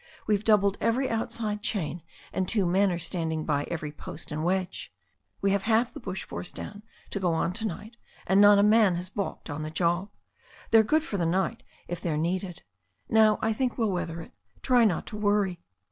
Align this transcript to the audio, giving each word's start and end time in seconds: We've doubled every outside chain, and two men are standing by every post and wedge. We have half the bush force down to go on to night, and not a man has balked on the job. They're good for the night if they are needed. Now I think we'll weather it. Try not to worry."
We've 0.25 0.43
doubled 0.43 0.79
every 0.81 1.11
outside 1.11 1.61
chain, 1.61 2.01
and 2.33 2.47
two 2.47 2.65
men 2.65 2.91
are 2.91 2.97
standing 2.97 3.45
by 3.45 3.65
every 3.69 3.91
post 3.91 4.31
and 4.31 4.43
wedge. 4.43 4.91
We 5.41 5.51
have 5.51 5.61
half 5.61 5.93
the 5.93 5.99
bush 5.99 6.23
force 6.23 6.51
down 6.51 6.81
to 7.11 7.19
go 7.19 7.35
on 7.35 7.53
to 7.53 7.67
night, 7.67 7.97
and 8.25 8.41
not 8.41 8.57
a 8.57 8.63
man 8.63 8.95
has 8.95 9.11
balked 9.11 9.47
on 9.51 9.61
the 9.61 9.69
job. 9.69 10.09
They're 10.71 10.81
good 10.81 11.03
for 11.03 11.17
the 11.17 11.27
night 11.27 11.61
if 11.87 12.01
they 12.01 12.09
are 12.09 12.17
needed. 12.17 12.63
Now 13.09 13.37
I 13.43 13.53
think 13.53 13.77
we'll 13.77 13.91
weather 13.91 14.21
it. 14.21 14.31
Try 14.63 14.85
not 14.85 15.05
to 15.05 15.17
worry." 15.17 15.59